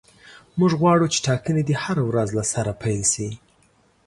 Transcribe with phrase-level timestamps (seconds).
[0.59, 3.29] موږ غواړو چې ټاکنې دې هره ورځ له سره پیل شي.